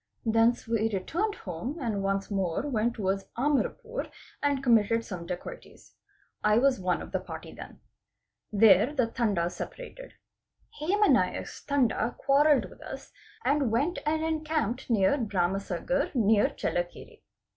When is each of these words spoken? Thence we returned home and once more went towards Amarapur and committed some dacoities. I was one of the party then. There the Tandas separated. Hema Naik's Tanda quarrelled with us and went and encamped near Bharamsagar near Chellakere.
Thence 0.25 0.67
we 0.67 0.91
returned 0.91 1.35
home 1.35 1.77
and 1.79 2.01
once 2.01 2.31
more 2.31 2.63
went 2.67 2.95
towards 2.95 3.27
Amarapur 3.37 4.09
and 4.41 4.63
committed 4.63 5.05
some 5.05 5.27
dacoities. 5.27 5.91
I 6.43 6.57
was 6.57 6.79
one 6.79 7.03
of 7.03 7.11
the 7.11 7.19
party 7.19 7.51
then. 7.53 7.81
There 8.51 8.95
the 8.95 9.05
Tandas 9.05 9.53
separated. 9.57 10.15
Hema 10.81 11.11
Naik's 11.11 11.63
Tanda 11.63 12.15
quarrelled 12.17 12.67
with 12.67 12.81
us 12.81 13.11
and 13.45 13.69
went 13.69 13.99
and 14.03 14.23
encamped 14.23 14.89
near 14.89 15.19
Bharamsagar 15.19 16.15
near 16.15 16.47
Chellakere. 16.49 17.21